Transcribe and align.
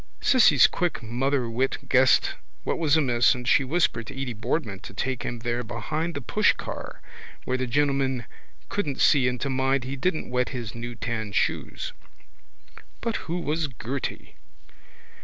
Cissy's 0.19 0.65
quick 0.65 1.03
motherwit 1.03 1.87
guessed 1.87 2.33
what 2.63 2.79
was 2.79 2.97
amiss 2.97 3.35
and 3.35 3.47
she 3.47 3.63
whispered 3.63 4.07
to 4.07 4.15
Edy 4.19 4.33
Boardman 4.33 4.79
to 4.79 4.95
take 4.95 5.21
him 5.21 5.37
there 5.37 5.63
behind 5.63 6.15
the 6.15 6.21
pushcar 6.21 7.01
where 7.45 7.55
the 7.55 7.67
gentleman 7.67 8.25
couldn't 8.67 8.99
see 8.99 9.27
and 9.27 9.39
to 9.41 9.49
mind 9.51 9.83
he 9.83 9.95
didn't 9.95 10.31
wet 10.31 10.49
his 10.49 10.73
new 10.73 10.95
tan 10.95 11.33
shoes. 11.33 11.93
But 12.99 13.17
who 13.29 13.41
was 13.41 13.67
Gerty? 13.67 14.37